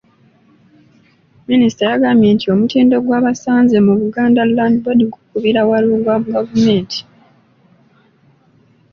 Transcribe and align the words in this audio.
Minisita 1.49 1.83
yagambye 1.91 2.29
nti 2.33 2.45
omutindo 2.53 2.95
gwe 2.99 3.17
baasanze 3.23 3.77
mu 3.85 3.93
Buganda 4.01 4.41
Land 4.55 4.75
Board 4.83 4.99
gukubira 5.13 5.61
wala 5.69 5.87
ogwa 5.97 6.17
gavumenti. 6.33 6.99